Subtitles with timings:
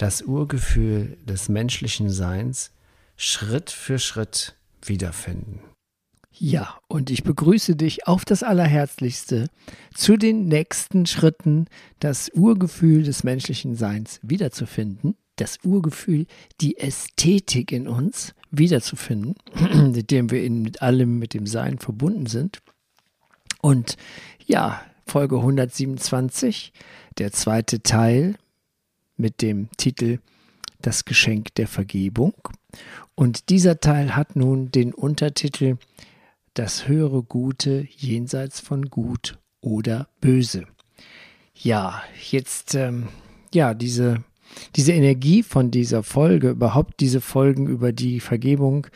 [0.00, 2.72] das Urgefühl des menschlichen Seins
[3.16, 5.60] Schritt für Schritt wiederfinden.
[6.32, 9.48] Ja, und ich begrüße dich auf das Allerherzlichste
[9.92, 11.66] zu den nächsten Schritten,
[11.98, 16.26] das Urgefühl des menschlichen Seins wiederzufinden, das Urgefühl,
[16.62, 19.34] die Ästhetik in uns wiederzufinden,
[19.92, 22.62] mit dem wir in, mit allem, mit dem Sein verbunden sind.
[23.60, 23.98] Und
[24.46, 26.72] ja, Folge 127,
[27.18, 28.36] der zweite Teil
[29.20, 30.18] mit dem Titel
[30.80, 32.34] Das Geschenk der Vergebung.
[33.14, 35.76] Und dieser Teil hat nun den Untertitel
[36.54, 40.64] Das höhere Gute jenseits von Gut oder Böse.
[41.54, 43.08] Ja, jetzt, ähm,
[43.52, 44.24] ja, diese,
[44.76, 48.86] diese Energie von dieser Folge, überhaupt diese Folgen über die Vergebung,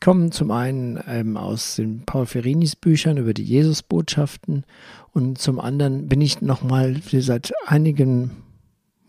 [0.00, 4.64] kommen zum einen ähm, aus den Paul Ferrinis Büchern über die Jesusbotschaften
[5.12, 8.30] und zum anderen bin ich nochmal seit einigen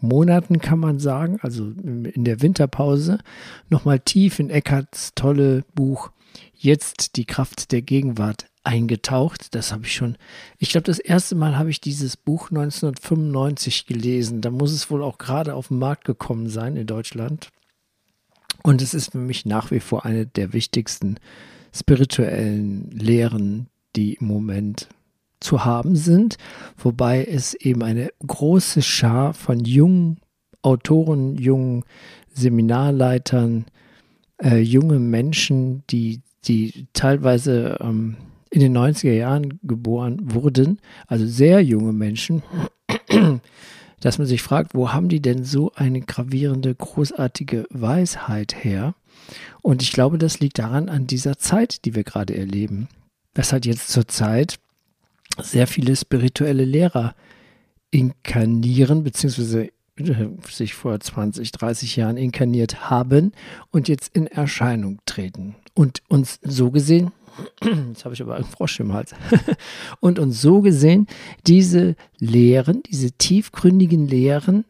[0.01, 3.19] Monaten, kann man sagen, also in der Winterpause,
[3.69, 6.11] nochmal tief in Eckharts tolle Buch
[6.53, 9.55] Jetzt die Kraft der Gegenwart eingetaucht.
[9.55, 10.17] Das habe ich schon,
[10.59, 14.41] ich glaube, das erste Mal habe ich dieses Buch 1995 gelesen.
[14.41, 17.49] Da muss es wohl auch gerade auf den Markt gekommen sein in Deutschland.
[18.63, 21.17] Und es ist für mich nach wie vor eine der wichtigsten
[21.73, 24.87] spirituellen Lehren, die im Moment
[25.41, 26.37] zu haben sind,
[26.77, 30.19] wobei es eben eine große Schar von jungen
[30.61, 31.83] Autoren, jungen
[32.33, 33.65] Seminarleitern,
[34.41, 38.17] äh, junge Menschen, die, die teilweise ähm,
[38.49, 42.43] in den 90er Jahren geboren wurden, also sehr junge Menschen,
[43.99, 48.95] dass man sich fragt, wo haben die denn so eine gravierende, großartige Weisheit her?
[49.61, 52.87] Und ich glaube, das liegt daran an dieser Zeit, die wir gerade erleben.
[53.33, 54.59] Das hat jetzt zur Zeit
[55.39, 57.15] sehr viele spirituelle Lehrer
[57.91, 63.33] inkarnieren, beziehungsweise äh, sich vor 20, 30 Jahren inkarniert haben
[63.71, 65.55] und jetzt in Erscheinung treten.
[65.73, 67.11] Und uns so gesehen,
[67.89, 69.13] jetzt habe ich aber einen Frosch im Hals,
[69.99, 71.07] und uns so gesehen
[71.47, 74.65] diese Lehren, diese tiefgründigen Lehren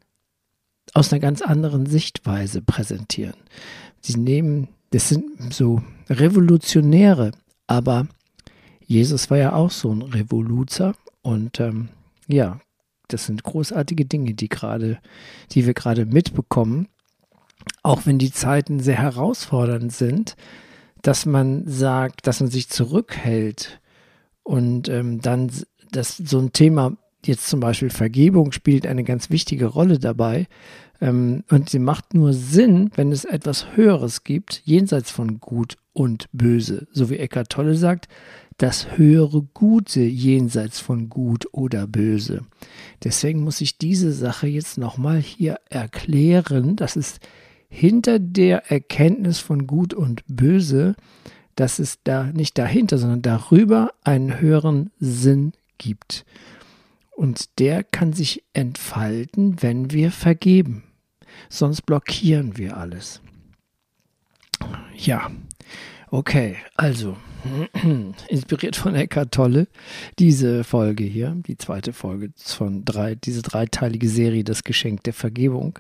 [0.94, 3.36] aus einer ganz anderen Sichtweise präsentieren.
[4.02, 7.32] Sie nehmen, das sind so revolutionäre,
[7.68, 8.08] aber
[8.92, 11.88] Jesus war ja auch so ein Revoluzer und ähm,
[12.28, 12.60] ja,
[13.08, 15.00] das sind großartige Dinge, die gerade,
[15.52, 16.90] die wir gerade mitbekommen,
[17.84, 20.36] auch wenn die Zeiten sehr herausfordernd sind,
[21.04, 23.80] dass man sagt, dass man sich zurückhält
[24.44, 25.50] und ähm, dann,
[25.92, 30.48] dass so ein Thema jetzt zum Beispiel Vergebung spielt eine ganz wichtige Rolle dabei.
[31.00, 36.28] Ähm, und sie macht nur Sinn, wenn es etwas Höheres gibt, jenseits von Gut und
[36.34, 36.88] Böse.
[36.92, 38.08] So wie Eckhart Tolle sagt,
[38.62, 42.46] das höhere Gute jenseits von Gut oder Böse.
[43.04, 47.20] Deswegen muss ich diese Sache jetzt nochmal hier erklären, dass es
[47.70, 50.96] hinter der Erkenntnis von Gut und Böse,
[51.56, 56.24] dass es da nicht dahinter, sondern darüber einen höheren Sinn gibt.
[57.10, 60.84] Und der kann sich entfalten, wenn wir vergeben.
[61.50, 63.22] Sonst blockieren wir alles.
[64.96, 65.32] Ja,
[66.12, 67.18] okay, also
[68.28, 69.68] inspiriert von Eckhart Tolle,
[70.20, 75.80] diese Folge hier, die zweite Folge von drei, diese dreiteilige Serie, das Geschenk der Vergebung.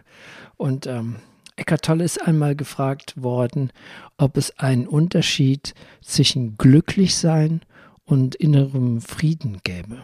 [0.57, 1.17] Und ähm,
[1.57, 3.72] Eckhart Tolle ist einmal gefragt worden,
[4.17, 7.61] ob es einen Unterschied zwischen glücklich sein
[8.05, 10.03] und innerem Frieden gäbe.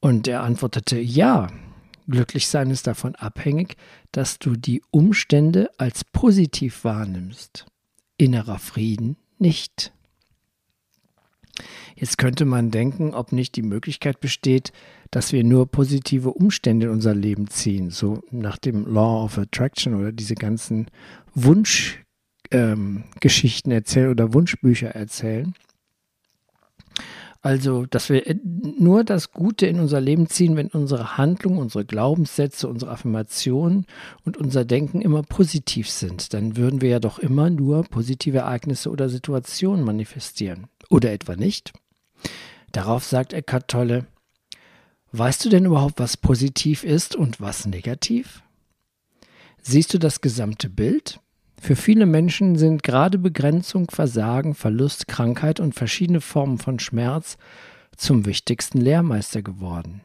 [0.00, 1.48] Und er antwortete, ja,
[2.06, 3.76] glücklich sein ist davon abhängig,
[4.12, 7.66] dass du die Umstände als positiv wahrnimmst.
[8.16, 9.92] Innerer Frieden nicht.
[11.96, 14.72] Jetzt könnte man denken, ob nicht die Möglichkeit besteht,
[15.10, 19.94] dass wir nur positive Umstände in unser Leben ziehen, so nach dem Law of Attraction
[19.94, 20.88] oder diese ganzen
[21.34, 25.54] Wunschgeschichten ähm, erzählen oder Wunschbücher erzählen.
[27.44, 32.66] Also, dass wir nur das Gute in unser Leben ziehen, wenn unsere Handlungen, unsere Glaubenssätze,
[32.66, 33.84] unsere Affirmationen
[34.24, 36.32] und unser Denken immer positiv sind.
[36.32, 40.68] Dann würden wir ja doch immer nur positive Ereignisse oder Situationen manifestieren.
[40.88, 41.74] Oder etwa nicht?
[42.72, 44.06] Darauf sagt Eckhart Tolle,
[45.12, 48.42] weißt du denn überhaupt, was positiv ist und was negativ?
[49.60, 51.20] Siehst du das gesamte Bild?
[51.60, 57.36] Für viele Menschen sind gerade Begrenzung, Versagen, Verlust, Krankheit und verschiedene Formen von Schmerz
[57.96, 60.02] zum wichtigsten Lehrmeister geworden.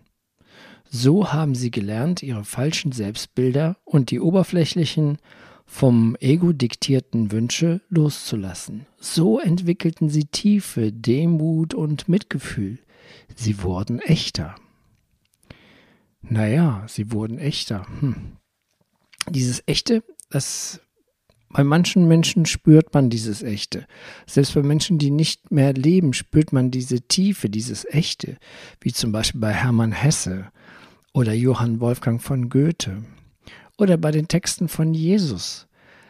[0.89, 5.17] So haben sie gelernt, ihre falschen Selbstbilder und die oberflächlichen,
[5.69, 8.87] vom Ego diktierten Wünsche loszulassen.
[8.97, 12.79] So entwickelten sie Tiefe, Demut und Mitgefühl.
[13.35, 14.55] Sie wurden echter.
[16.21, 17.85] Naja, sie wurden echter.
[17.99, 18.37] Hm.
[19.29, 20.81] Dieses Echte, das
[21.51, 23.85] bei manchen Menschen spürt man dieses Echte.
[24.27, 28.37] Selbst bei Menschen, die nicht mehr leben, spürt man diese Tiefe, dieses Echte,
[28.81, 30.51] wie zum Beispiel bei Hermann Hesse
[31.13, 33.03] oder Johann Wolfgang von Goethe
[33.77, 35.67] oder bei den Texten von Jesus.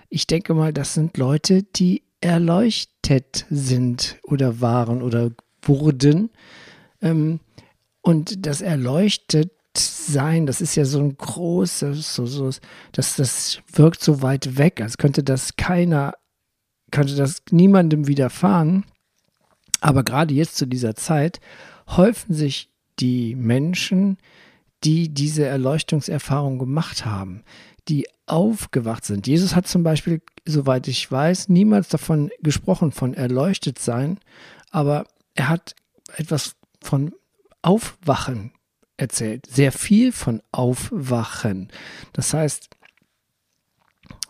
[0.09, 5.31] Ich denke mal, das sind Leute, die erleuchtet sind oder waren oder
[5.61, 6.31] wurden.
[7.01, 7.39] Ähm,
[8.01, 12.51] und das erleuchtet sein, das ist ja so ein großes, so, so,
[12.91, 16.15] das, das wirkt so weit weg, als könnte das keiner,
[16.91, 18.85] könnte das niemandem widerfahren.
[19.81, 21.39] Aber gerade jetzt zu dieser Zeit
[21.87, 24.17] häufen sich die Menschen,
[24.83, 27.43] die diese Erleuchtungserfahrung gemacht haben,
[27.87, 29.27] die aufgewacht sind.
[29.27, 34.19] Jesus hat zum Beispiel, soweit ich weiß, niemals davon gesprochen, von erleuchtet sein,
[34.71, 35.05] aber
[35.35, 35.75] er hat
[36.15, 37.13] etwas von
[37.61, 38.51] Aufwachen
[38.99, 39.45] erzählt.
[39.47, 41.69] Sehr viel von Aufwachen.
[42.13, 42.69] Das heißt,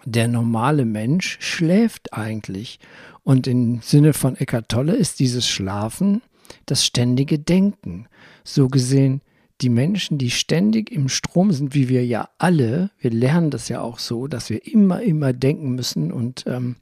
[0.05, 2.79] der normale Mensch schläft eigentlich.
[3.23, 6.21] Und im Sinne von Eckart Tolle ist dieses Schlafen
[6.65, 8.07] das ständige Denken.
[8.43, 9.21] So gesehen
[9.61, 13.81] die Menschen, die ständig im Strom sind, wie wir ja alle, wir lernen das ja
[13.81, 16.77] auch so, dass wir immer, immer denken müssen und, ähm,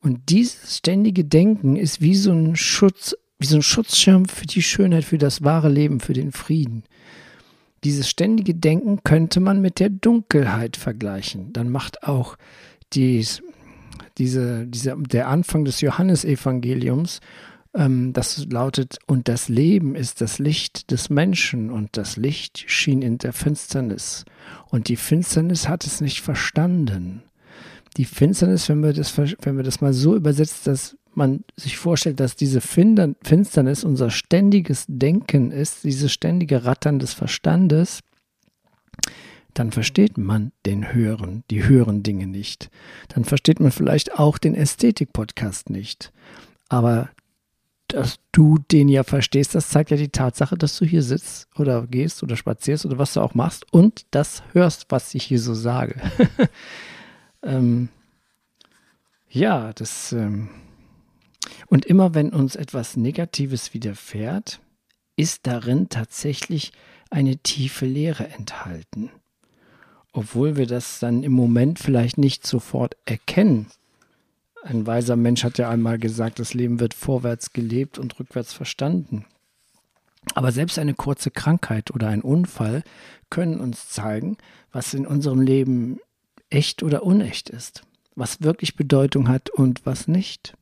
[0.00, 4.62] und dieses ständige Denken ist wie so ein Schutz, wie so ein Schutzschirm für die
[4.62, 6.84] Schönheit, für das wahre Leben, für den Frieden.
[7.84, 11.52] Dieses ständige Denken könnte man mit der Dunkelheit vergleichen.
[11.52, 12.36] Dann macht auch
[12.92, 13.42] dies,
[14.18, 17.20] diese, diese, der Anfang des Johannesevangeliums
[17.76, 23.02] ähm, das lautet, und das Leben ist das Licht des Menschen und das Licht schien
[23.02, 24.24] in der Finsternis.
[24.70, 27.22] Und die Finsternis hat es nicht verstanden.
[27.96, 32.20] Die Finsternis, wenn wir das, wenn wir das mal so übersetzt, dass man sich vorstellt,
[32.20, 38.00] dass diese Finsternis unser ständiges Denken ist, dieses ständige Rattern des Verstandes,
[39.54, 42.70] dann versteht man den höheren, die höheren Dinge nicht.
[43.08, 46.12] Dann versteht man vielleicht auch den Ästhetik-Podcast nicht.
[46.68, 47.08] Aber
[47.88, 51.86] dass du den ja verstehst, das zeigt ja die Tatsache, dass du hier sitzt oder
[51.86, 55.54] gehst oder spazierst oder was du auch machst und das hörst, was ich hier so
[55.54, 55.94] sage.
[57.42, 57.88] ähm,
[59.28, 60.12] ja, das.
[60.12, 60.48] Ähm,
[61.66, 64.60] und immer wenn uns etwas Negatives widerfährt,
[65.16, 66.72] ist darin tatsächlich
[67.10, 69.10] eine tiefe Lehre enthalten.
[70.12, 73.66] Obwohl wir das dann im Moment vielleicht nicht sofort erkennen,
[74.62, 79.24] ein weiser Mensch hat ja einmal gesagt, das Leben wird vorwärts gelebt und rückwärts verstanden.
[80.34, 82.82] Aber selbst eine kurze Krankheit oder ein Unfall
[83.30, 84.38] können uns zeigen,
[84.72, 86.00] was in unserem Leben
[86.50, 87.82] echt oder unecht ist,
[88.16, 90.56] was wirklich Bedeutung hat und was nicht.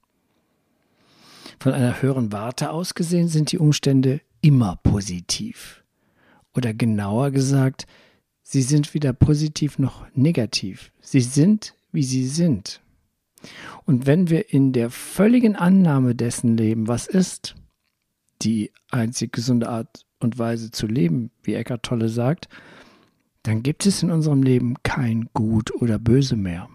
[1.59, 5.83] Von einer höheren Warte aus gesehen sind die Umstände immer positiv.
[6.55, 7.87] Oder genauer gesagt,
[8.43, 10.93] sie sind weder positiv noch negativ.
[11.01, 12.81] Sie sind, wie sie sind.
[13.85, 17.55] Und wenn wir in der völligen Annahme dessen leben, was ist,
[18.43, 22.49] die einzig gesunde Art und Weise zu leben, wie Eckart Tolle sagt,
[23.43, 26.69] dann gibt es in unserem Leben kein Gut oder Böse mehr.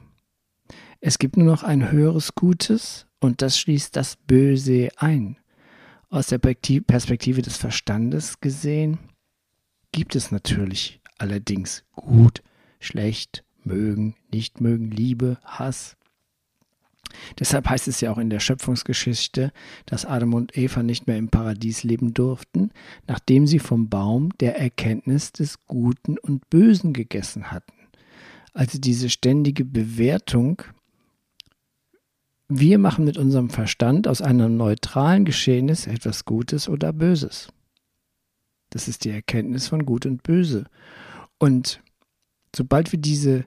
[1.02, 5.38] Es gibt nur noch ein höheres Gutes und das schließt das Böse ein.
[6.10, 8.98] Aus der Perspektive des Verstandes gesehen
[9.92, 12.42] gibt es natürlich allerdings gut,
[12.80, 15.98] schlecht, mögen, nicht mögen, Liebe, Hass,
[17.40, 19.52] Deshalb heißt es ja auch in der Schöpfungsgeschichte,
[19.86, 22.72] dass Adam und Eva nicht mehr im Paradies leben durften,
[23.08, 27.74] nachdem sie vom Baum der Erkenntnis des Guten und Bösen gegessen hatten.
[28.54, 30.62] Also diese ständige Bewertung,
[32.50, 37.50] wir machen mit unserem Verstand aus einem neutralen Geschehnis etwas Gutes oder Böses.
[38.72, 40.66] Das ist die Erkenntnis von Gut und Böse.
[41.38, 41.82] Und
[42.56, 43.46] sobald wir diese,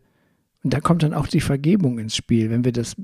[0.63, 2.97] und da kommt dann auch die Vergebung ins Spiel, wenn wir das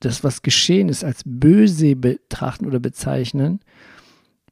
[0.00, 3.60] das, was geschehen ist, als böse betrachten oder bezeichnen,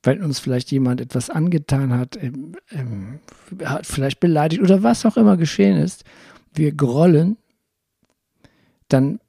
[0.02, 3.21] weil uns vielleicht jemand etwas angetan hat, ähm, ähm,
[3.64, 6.04] hat vielleicht beleidigt oder was auch immer geschehen ist,
[6.54, 7.37] wir grollen,
[8.88, 9.21] dann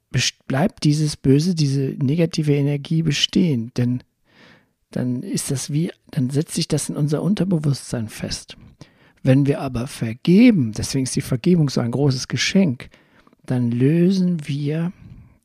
[0.46, 4.02] bleibt dieses Böse, diese negative Energie bestehen, denn
[4.90, 8.56] dann ist das wie, dann setzt sich das in unser Unterbewusstsein fest.
[9.22, 12.88] Wenn wir aber vergeben, deswegen ist die Vergebung so ein großes Geschenk,
[13.44, 14.92] dann lösen wir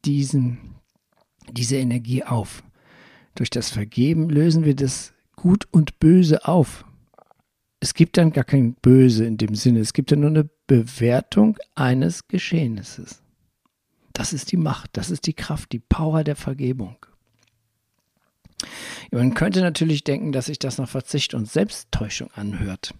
[0.05, 0.57] diesen,
[1.51, 2.63] diese Energie auf.
[3.35, 6.85] Durch das Vergeben lösen wir das Gut und Böse auf.
[7.81, 11.57] Es gibt dann gar kein Böse in dem Sinne, es gibt dann nur eine Bewertung
[11.75, 13.21] eines Geschehnisses.
[14.15, 16.95] Das ist die Macht, das ist die Kraft, die Power der Vergebung.
[19.11, 22.93] Man könnte natürlich denken, dass sich das nach Verzicht und Selbsttäuschung anhört.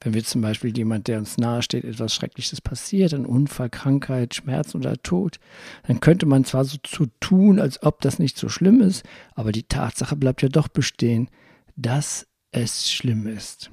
[0.00, 4.74] Wenn wir zum Beispiel jemand, der uns nahesteht, etwas Schreckliches passiert, ein Unfall, Krankheit, Schmerz
[4.74, 5.38] oder Tod,
[5.86, 9.04] dann könnte man zwar so zu tun, als ob das nicht so schlimm ist,
[9.34, 11.28] aber die Tatsache bleibt ja doch bestehen,
[11.76, 13.70] dass es schlimm ist.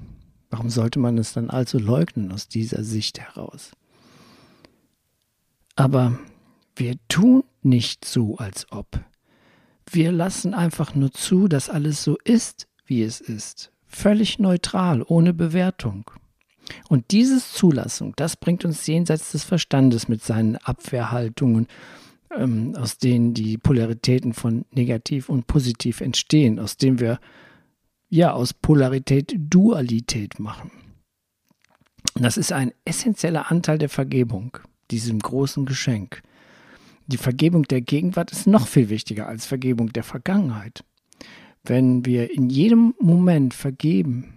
[0.50, 3.72] Warum sollte man es dann also leugnen aus dieser Sicht heraus?
[5.78, 6.20] Aber
[6.80, 9.00] wir tun nicht so, als ob.
[9.90, 13.72] Wir lassen einfach nur zu, dass alles so ist, wie es ist.
[13.86, 16.12] Völlig neutral, ohne Bewertung.
[16.90, 21.68] Und dieses Zulassung, das bringt uns jenseits des Verstandes mit seinen Abwehrhaltungen,
[22.32, 27.20] ähm, aus denen die Polaritäten von negativ und positiv entstehen, aus denen wir
[28.10, 30.72] ja aus Polarität Dualität machen.
[32.16, 34.58] Das ist ein essentieller Anteil der Vergebung,
[34.92, 36.22] diesem großen Geschenk.
[37.08, 40.84] Die Vergebung der Gegenwart ist noch viel wichtiger als Vergebung der Vergangenheit.
[41.64, 44.34] Wenn wir in jedem Moment vergeben,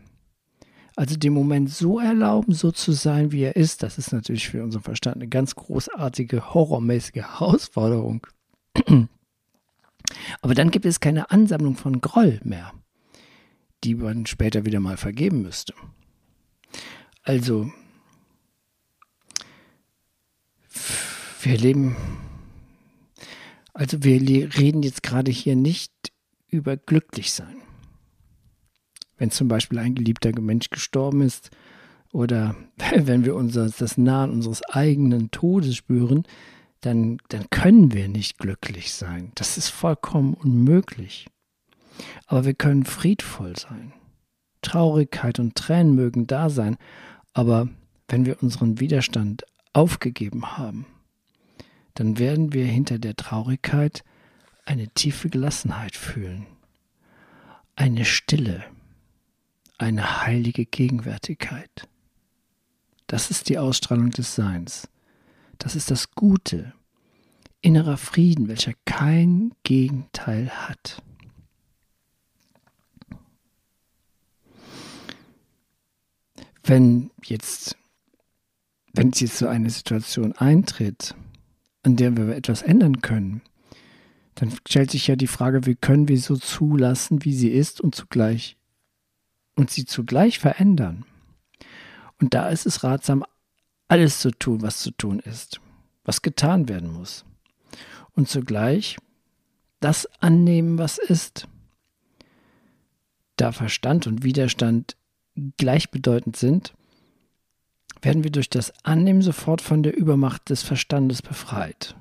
[0.97, 4.62] also den Moment so erlauben, so zu sein, wie er ist, das ist natürlich für
[4.62, 8.27] unseren Verstand eine ganz großartige, horrormäßige Herausforderung.
[10.41, 12.73] Aber dann gibt es keine Ansammlung von Groll mehr,
[13.83, 15.75] die man später wieder mal vergeben müsste.
[17.23, 17.71] Also,
[21.43, 21.97] wir leben
[23.73, 24.21] also wir
[24.59, 25.93] reden jetzt gerade hier nicht
[26.49, 27.57] über glücklich sein.
[29.17, 31.50] Wenn zum Beispiel ein geliebter Mensch gestorben ist
[32.12, 32.57] oder
[32.97, 36.25] wenn wir unser, das Nahen unseres eigenen Todes spüren,
[36.81, 39.33] dann, dann können wir nicht glücklich sein.
[39.35, 41.29] Das ist vollkommen unmöglich.
[42.27, 43.93] Aber wir können friedvoll sein.
[44.62, 46.77] Traurigkeit und Tränen mögen da sein,
[47.33, 47.69] aber
[48.09, 50.87] wenn wir unseren Widerstand aufgegeben haben,
[51.95, 54.05] dann werden wir hinter der Traurigkeit
[54.65, 56.47] eine tiefe Gelassenheit fühlen,
[57.77, 58.65] eine Stille,
[59.79, 61.89] eine heilige Gegenwärtigkeit.
[63.07, 64.89] Das ist die Ausstrahlung des Seins.
[65.59, 66.73] Das ist das Gute,
[67.61, 71.03] innerer Frieden, welcher kein Gegenteil hat.
[76.63, 77.77] Wenn jetzt,
[78.93, 81.15] wenn jetzt so eine Situation eintritt,
[81.83, 83.43] an der wir etwas ändern können,
[84.35, 87.95] dann stellt sich ja die Frage, wie können wir so zulassen, wie sie ist und
[87.95, 88.57] zugleich
[89.57, 91.05] und sie zugleich verändern.
[92.21, 93.25] Und da ist es ratsam,
[93.89, 95.61] alles zu tun, was zu tun ist,
[96.05, 97.25] was getan werden muss.
[98.13, 98.97] Und zugleich
[99.81, 101.49] das annehmen, was ist.
[103.37, 104.97] Da Verstand und Widerstand
[105.57, 106.75] gleichbedeutend sind,
[108.02, 111.97] werden wir durch das Annehmen sofort von der Übermacht des Verstandes befreit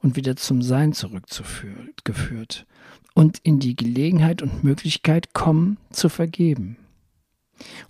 [0.00, 2.66] und wieder zum Sein zurückgeführt
[3.14, 6.76] und in die Gelegenheit und Möglichkeit kommen, zu vergeben.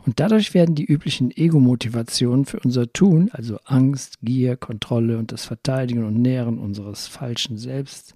[0.06, 5.44] Und dadurch werden die üblichen Ego-Motivationen für unser Tun, also Angst, Gier, Kontrolle und das
[5.44, 8.14] Verteidigen und Nähren unseres falschen Selbst,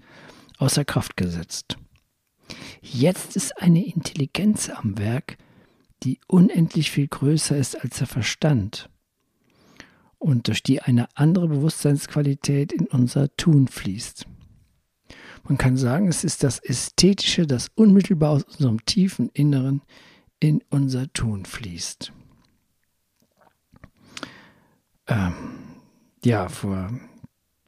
[0.56, 1.76] außer Kraft gesetzt.
[2.80, 5.36] Jetzt ist eine Intelligenz am Werk,
[6.02, 8.88] die unendlich viel größer ist als der Verstand
[10.22, 14.26] und durch die eine andere Bewusstseinsqualität in unser Tun fließt.
[15.44, 19.82] Man kann sagen, es ist das Ästhetische, das unmittelbar aus unserem tiefen Inneren
[20.38, 22.12] in unser Tun fließt.
[25.08, 25.34] Ähm,
[26.24, 26.92] ja, vor,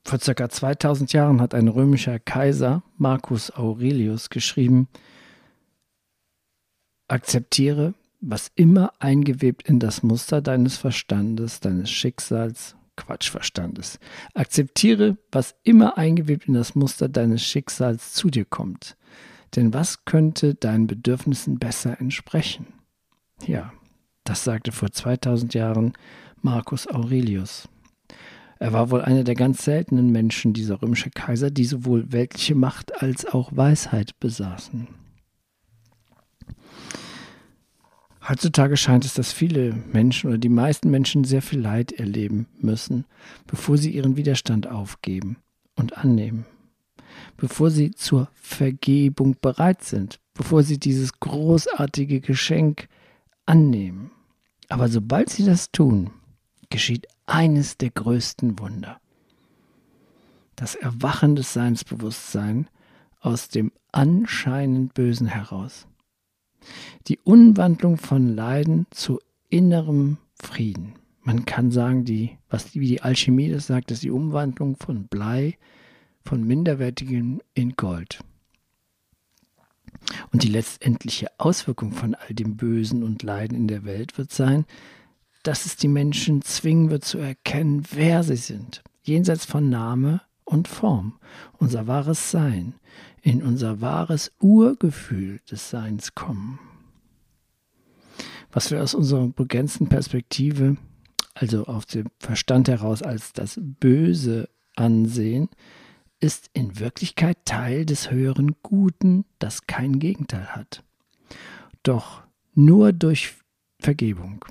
[0.04, 4.88] vor circa 2000 Jahren hat ein römischer Kaiser, Marcus Aurelius, geschrieben,
[7.08, 7.94] akzeptiere,
[8.26, 13.98] was immer eingewebt in das Muster deines Verstandes, deines Schicksals, Quatschverstandes.
[14.34, 18.96] Akzeptiere, was immer eingewebt in das Muster deines Schicksals zu dir kommt.
[19.56, 22.66] Denn was könnte deinen Bedürfnissen besser entsprechen?
[23.46, 23.72] Ja,
[24.24, 25.92] das sagte vor 2000 Jahren
[26.40, 27.68] Marcus Aurelius.
[28.58, 33.02] Er war wohl einer der ganz seltenen Menschen, dieser römische Kaiser, die sowohl weltliche Macht
[33.02, 34.88] als auch Weisheit besaßen.
[38.26, 43.04] Heutzutage scheint es, dass viele Menschen oder die meisten Menschen sehr viel Leid erleben müssen,
[43.46, 45.36] bevor sie ihren Widerstand aufgeben
[45.76, 46.46] und annehmen,
[47.36, 52.88] bevor sie zur Vergebung bereit sind, bevor sie dieses großartige Geschenk
[53.44, 54.10] annehmen.
[54.68, 56.10] Aber sobald sie das tun,
[56.70, 59.00] geschieht eines der größten Wunder.
[60.56, 62.68] das Erwachen des Seinsbewusstseins
[63.20, 65.86] aus dem anscheinend Bösen heraus.
[67.08, 70.94] Die Umwandlung von Leiden zu innerem Frieden.
[71.22, 75.56] Man kann sagen, die, was wie die Alchemie das sagt, ist die Umwandlung von Blei,
[76.24, 78.20] von minderwertigem in Gold.
[80.32, 84.66] Und die letztendliche Auswirkung von all dem Bösen und Leiden in der Welt wird sein,
[85.42, 90.68] dass es die Menschen zwingen wird zu erkennen, wer sie sind, jenseits von Name und
[90.68, 91.18] Form,
[91.58, 92.74] unser wahres Sein,
[93.22, 96.58] in unser wahres Urgefühl des Seins kommen.
[98.52, 100.76] Was wir aus unserer begrenzten Perspektive,
[101.34, 105.48] also auf dem Verstand heraus als das Böse ansehen,
[106.20, 110.84] ist in Wirklichkeit Teil des höheren Guten, das kein Gegenteil hat.
[111.82, 112.22] Doch
[112.54, 113.34] nur durch
[113.80, 114.44] Vergebung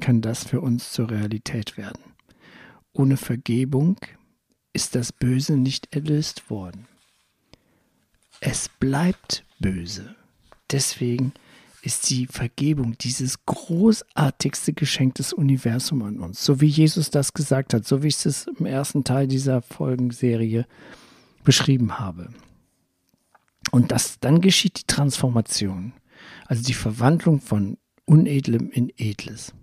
[0.00, 2.02] kann das für uns zur Realität werden.
[2.92, 3.96] Ohne Vergebung
[4.72, 6.86] ist das Böse nicht erlöst worden.
[8.40, 10.14] Es bleibt böse.
[10.70, 11.32] Deswegen
[11.82, 16.44] ist die Vergebung dieses großartigste Geschenk des Universums an uns.
[16.44, 20.66] So wie Jesus das gesagt hat, so wie ich es im ersten Teil dieser Folgenserie
[21.42, 22.30] beschrieben habe.
[23.70, 25.92] Und das, dann geschieht die Transformation,
[26.46, 29.54] also die Verwandlung von Unedlem in Edles.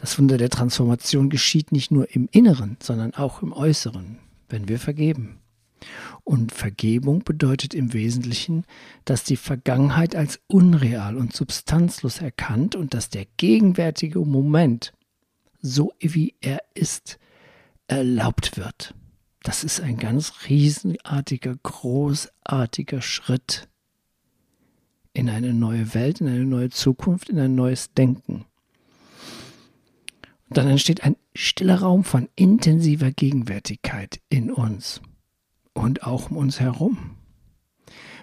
[0.00, 4.78] Das Wunder der Transformation geschieht nicht nur im Inneren, sondern auch im Äußeren, wenn wir
[4.78, 5.40] vergeben.
[6.24, 8.64] Und Vergebung bedeutet im Wesentlichen,
[9.04, 14.94] dass die Vergangenheit als unreal und substanzlos erkannt und dass der gegenwärtige Moment,
[15.60, 17.18] so wie er ist,
[17.86, 18.94] erlaubt wird.
[19.42, 23.68] Das ist ein ganz riesenartiger, großartiger Schritt
[25.12, 28.46] in eine neue Welt, in eine neue Zukunft, in ein neues Denken.
[30.50, 35.00] Dann entsteht ein stiller Raum von intensiver Gegenwärtigkeit in uns
[35.72, 37.16] und auch um uns herum.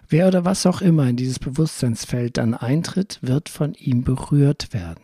[0.09, 5.03] Wer oder was auch immer in dieses Bewusstseinsfeld dann eintritt, wird von ihm berührt werden.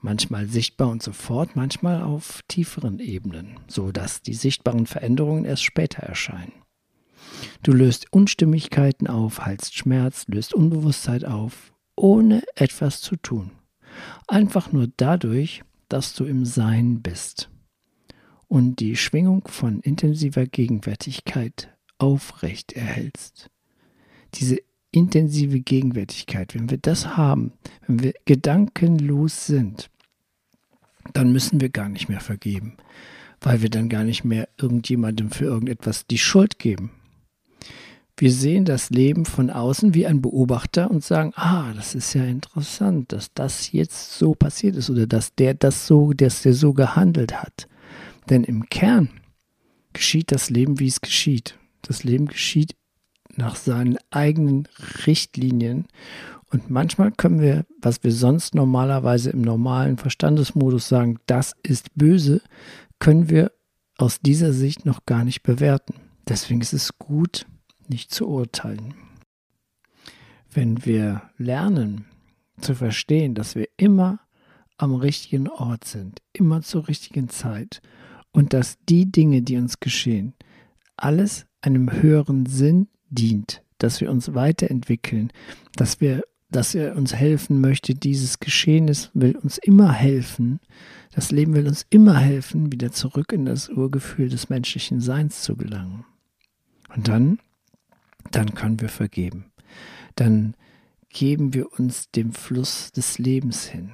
[0.00, 6.02] Manchmal sichtbar und sofort, manchmal auf tieferen Ebenen, so dass die sichtbaren Veränderungen erst später
[6.02, 6.52] erscheinen.
[7.62, 13.50] Du löst Unstimmigkeiten auf, heilst Schmerz, löst Unbewusstheit auf, ohne etwas zu tun.
[14.26, 17.50] Einfach nur dadurch, dass du im Sein bist
[18.48, 23.50] und die Schwingung von intensiver Gegenwärtigkeit aufrecht erhältst.
[24.34, 24.58] Diese
[24.90, 27.52] intensive Gegenwärtigkeit, wenn wir das haben,
[27.86, 29.90] wenn wir gedankenlos sind,
[31.12, 32.76] dann müssen wir gar nicht mehr vergeben,
[33.40, 36.90] weil wir dann gar nicht mehr irgendjemandem für irgendetwas die Schuld geben.
[38.18, 42.24] Wir sehen das Leben von außen wie ein Beobachter und sagen, ah, das ist ja
[42.24, 46.72] interessant, dass das jetzt so passiert ist oder dass der das so, dass der so
[46.72, 47.68] gehandelt hat.
[48.30, 49.10] Denn im Kern
[49.92, 51.58] geschieht das Leben, wie es geschieht.
[51.82, 52.74] Das Leben geschieht
[53.36, 54.66] nach seinen eigenen
[55.06, 55.86] Richtlinien.
[56.50, 62.40] Und manchmal können wir, was wir sonst normalerweise im normalen Verstandesmodus sagen, das ist böse,
[62.98, 63.52] können wir
[63.98, 65.94] aus dieser Sicht noch gar nicht bewerten.
[66.26, 67.46] Deswegen ist es gut,
[67.90, 68.94] nicht zu urteilen.
[70.52, 72.06] Wenn wir lernen
[72.60, 74.20] zu verstehen, dass wir immer
[74.78, 77.80] am richtigen Ort sind, immer zur richtigen Zeit
[78.32, 80.34] und dass die Dinge, die uns geschehen,
[80.96, 85.32] alles einem höheren Sinn dient, dass wir uns weiterentwickeln,
[85.74, 87.94] dass wir dass er uns helfen möchte.
[87.94, 90.60] Dieses Geschehnis will uns immer helfen.
[91.12, 95.56] Das Leben will uns immer helfen, wieder zurück in das Urgefühl des menschlichen Seins zu
[95.56, 96.04] gelangen.
[96.94, 97.38] Und dann,
[98.26, 99.52] dann können wir vergeben.
[100.14, 100.54] Dann
[101.08, 103.92] geben wir uns dem Fluss des Lebens hin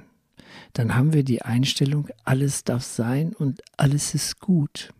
[0.73, 4.93] dann haben wir die Einstellung, alles darf sein und alles ist gut.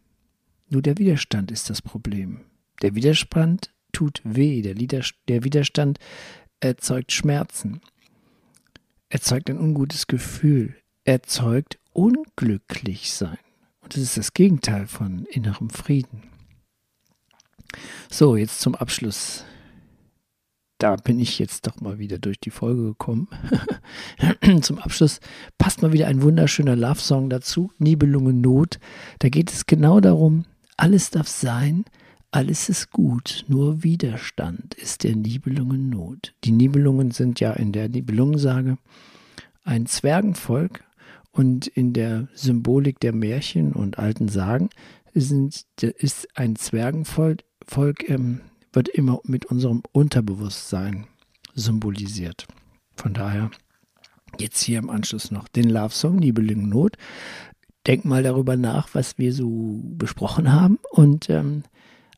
[0.70, 2.42] Nur der Widerstand ist das Problem.
[2.82, 6.00] Der Widerstand tut weh, der, der Widerstand
[6.60, 7.82] erzeugt Schmerzen,
[9.10, 13.38] erzeugt ein ungutes Gefühl, erzeugt unglücklich sein.
[13.82, 16.24] Und das ist das Gegenteil von innerem Frieden.
[18.10, 19.46] So, jetzt zum Abschluss
[20.84, 23.30] da bin ich jetzt doch mal wieder durch die Folge gekommen.
[24.62, 25.22] Zum Abschluss
[25.58, 28.80] passt mal wieder ein wunderschöner Love-Song dazu, Nibelungen Not.
[29.20, 30.44] Da geht es genau darum,
[30.76, 31.86] alles darf sein,
[32.32, 36.34] alles ist gut, nur Widerstand ist der Nibelungen Not.
[36.44, 38.78] Die Nibelungen sind ja in der Nibelungensage
[39.64, 40.84] ein Zwergenvolk
[41.32, 44.70] und in der Symbolik der Märchen und alten Sagen
[45.14, 51.08] sind, ist ein Zwergenvolk Volk, ähm, wird immer mit unserem Unterbewusstsein
[51.54, 52.48] symbolisiert.
[52.96, 53.52] Von daher
[54.40, 56.98] jetzt hier im Anschluss noch den Love Song Niebeling Not.
[57.86, 60.80] denk mal darüber nach, was wir so besprochen haben.
[60.92, 61.64] Und ähm,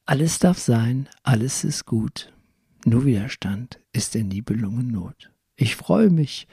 [0.06, 2.32] alles darf sein, alles ist gut.
[2.86, 5.32] Nur Widerstand ist der Nibelungen Not.
[5.56, 6.48] Ich freue mich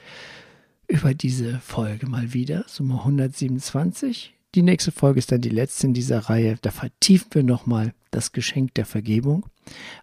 [0.87, 4.33] über diese Folge mal wieder, Nummer 127.
[4.55, 6.57] Die nächste Folge ist dann die letzte in dieser Reihe.
[6.61, 9.45] Da vertiefen wir nochmal das Geschenk der Vergebung.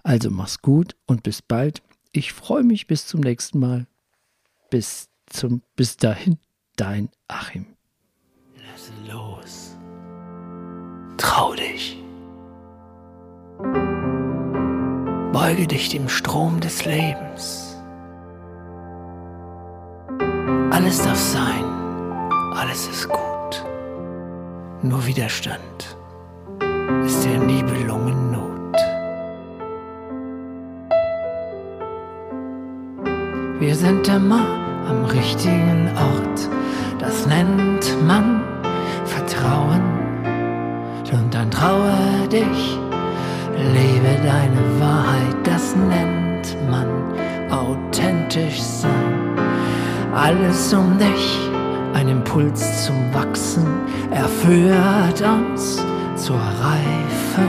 [0.02, 1.82] Also mach's gut und bis bald.
[2.12, 3.86] Ich freue mich bis zum nächsten Mal.
[4.70, 6.38] Bis zum bis dahin,
[6.76, 7.66] dein Achim.
[8.56, 9.76] Lass los.
[11.16, 11.96] Trau dich.
[15.32, 17.76] Beuge dich dem Strom des Lebens.
[20.70, 21.64] Alles darf sein,
[22.54, 23.64] alles ist gut.
[24.82, 25.99] Nur Widerstand
[27.06, 28.76] ist der Nibelungen Not.
[33.58, 34.44] Wir sind immer
[34.88, 36.48] am richtigen Ort,
[36.98, 38.42] das nennt man
[39.04, 39.82] Vertrauen.
[41.12, 42.78] Und dann traue dich,
[43.56, 46.86] lebe deine Wahrheit, das nennt man
[47.50, 49.36] authentisch sein.
[50.14, 51.38] Alles um dich,
[51.94, 53.66] ein Impuls zum Wachsen,
[54.10, 55.84] er führt uns
[56.20, 57.46] zur Reife.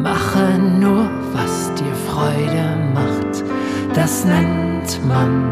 [0.00, 3.44] Mache nur, was dir Freude macht,
[3.94, 5.48] das nennt man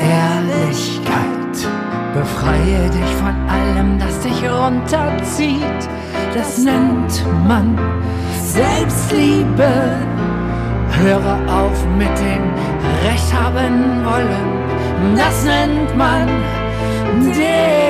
[0.00, 1.54] Ehrlichkeit.
[2.14, 5.82] Befreie dich von allem, das dich runterzieht,
[6.34, 7.78] das nennt man
[8.42, 9.70] Selbstliebe.
[11.02, 12.44] Höre auf mit dem
[13.04, 16.26] Recht haben wollen, das nennt man
[17.22, 17.87] Demut.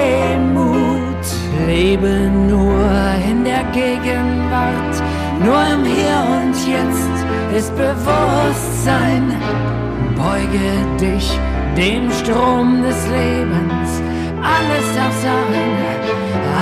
[1.78, 2.14] Lebe
[2.50, 2.90] nur
[3.30, 4.94] in der Gegenwart,
[5.44, 7.16] nur im Hier und Jetzt
[7.56, 9.24] ist Bewusstsein.
[10.16, 10.68] Beuge
[11.00, 11.28] dich
[11.76, 14.02] dem Strom des Lebens,
[14.42, 15.70] alles darf sein,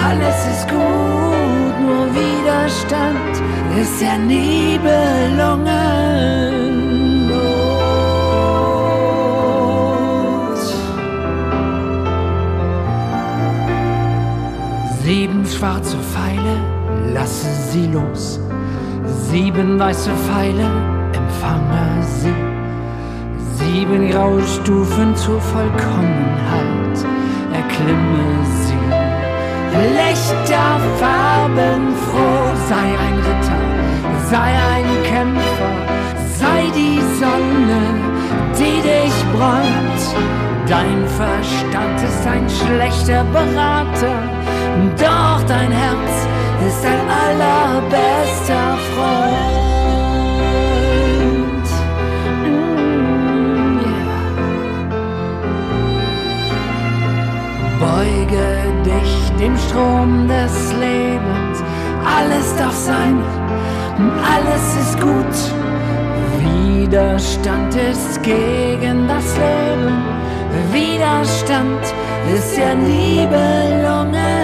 [0.06, 3.34] alles ist gut, nur Widerstand
[3.80, 5.96] ist der Nibelungen
[15.46, 16.56] Sieben schwarze Pfeile,
[17.14, 18.40] lasse sie los.
[19.30, 20.64] Sieben weiße Pfeile,
[21.12, 22.34] empfange sie.
[23.54, 26.98] Sieben graue Stufen zur Vollkommenheit,
[27.52, 28.74] erklimme sie.
[29.94, 33.62] Lichter, farbenfroh, sei ein Ritter,
[34.28, 35.74] sei ein Kämpfer,
[36.40, 37.82] sei die Sonne,
[38.58, 40.02] die dich bräunt.
[40.68, 44.35] Dein Verstand ist ein schlechter Berater,
[44.98, 46.26] doch dein Herz
[46.66, 49.26] ist dein allerbester Freund.
[52.42, 52.66] Mm.
[57.80, 58.46] Beuge
[58.84, 61.62] dich dem Strom des Lebens.
[62.18, 63.22] Alles darf sein,
[64.34, 65.36] alles ist gut.
[66.40, 70.02] Widerstand ist gegen das Leben.
[70.72, 71.82] Widerstand
[72.34, 74.35] ist der Nibelungennot.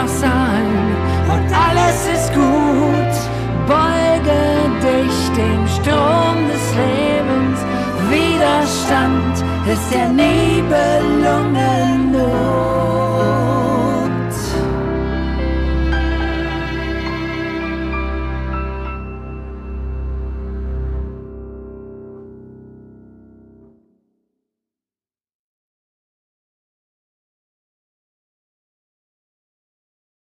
[0.00, 0.66] Darf sein.
[1.28, 3.14] Und alles ist gut.
[3.66, 4.40] Beuge
[4.82, 7.58] dich dem Strom des Lebens,
[8.08, 9.34] Widerstand
[9.70, 11.19] ist der Nibelungen